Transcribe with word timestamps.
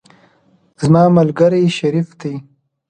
زما 0.83 1.03
ملګری 1.17 1.65
شریف 1.77 2.07
دی. 2.21 2.33